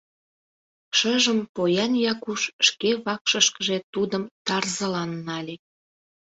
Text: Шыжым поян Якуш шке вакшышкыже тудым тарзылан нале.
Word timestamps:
Шыжым 0.97 1.39
поян 1.55 1.93
Якуш 2.11 2.41
шке 2.67 2.89
вакшышкыже 3.05 3.77
тудым 3.93 4.23
тарзылан 4.45 5.11
нале. 5.25 5.55